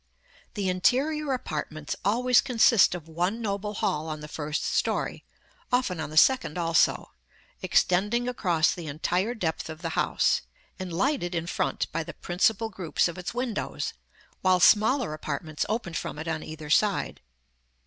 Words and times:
§LX. 0.49 0.53
The 0.55 0.67
interior 0.69 1.31
apartments 1.31 1.95
always 2.03 2.41
consist 2.41 2.95
of 2.95 3.07
one 3.07 3.39
noble 3.39 3.75
hall 3.75 4.07
on 4.07 4.19
the 4.19 4.27
first 4.27 4.63
story, 4.63 5.23
often 5.71 5.99
on 5.99 6.09
the 6.09 6.17
second 6.17 6.57
also, 6.57 7.11
extending 7.61 8.27
across 8.27 8.73
the 8.73 8.87
entire 8.87 9.35
depth 9.35 9.69
of 9.69 9.83
the 9.83 9.89
house, 9.89 10.41
and 10.79 10.91
lighted 10.91 11.35
in 11.35 11.45
front 11.45 11.85
by 11.91 12.01
the 12.03 12.15
principal 12.15 12.69
groups 12.69 13.07
of 13.07 13.19
its 13.19 13.35
windows, 13.35 13.93
while 14.41 14.59
smaller 14.59 15.13
apartments 15.13 15.67
open 15.69 15.93
from 15.93 16.17
it 16.17 16.27
on 16.27 16.41
either 16.41 16.71
side. 16.71 17.21